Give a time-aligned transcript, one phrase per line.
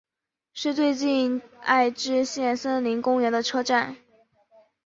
[0.53, 3.97] 是最接近爱知县森林公园的车站。